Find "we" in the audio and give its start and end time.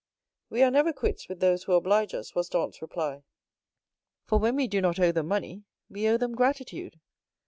0.49-0.63, 4.55-4.67, 5.91-6.07